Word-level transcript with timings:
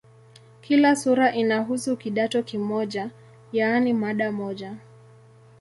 Kila 0.61 0.95
sura 0.95 1.33
inahusu 1.35 1.97
"kidato" 1.97 2.43
kimoja, 2.43 3.09
yaani 3.53 3.93
mada 3.93 4.31
moja. 4.31 4.75